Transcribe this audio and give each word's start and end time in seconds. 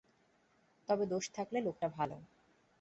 তবে 0.89 1.03
দোষ 1.05 1.25
থাকলেও 1.35 1.65
লোকটা 1.67 1.87
ভালো। 1.97 2.15